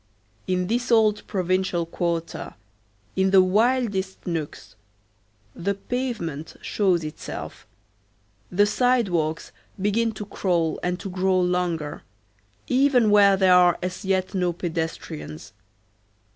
[0.47, 2.55] In this old provincial quarter,
[3.15, 4.75] in the wildest nooks,
[5.53, 7.67] the pavement shows itself,
[8.51, 12.01] the sidewalks begin to crawl and to grow longer,
[12.65, 15.53] even where there are as yet no pedestrians.